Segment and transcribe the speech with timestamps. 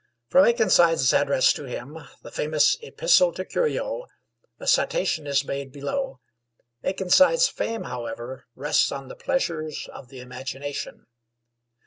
[0.29, 4.07] From Akenside's address to him, the famous 'Epistle to Curio,'
[4.59, 6.19] a citation is made below.
[6.83, 11.05] Akenside's fame, however, rests on the 'Pleasures of the Imagination.'